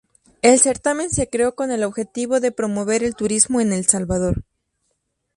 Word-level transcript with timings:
El 0.41 0.57
certamen 0.59 1.11
se 1.11 1.29
creó 1.29 1.53
con 1.53 1.69
el 1.71 1.83
objetivo 1.83 2.39
de 2.39 2.51
promover 2.51 3.03
el 3.03 3.13
turismo 3.13 3.61
en 3.61 3.71
El 3.71 3.85
Salvador. 3.85 4.41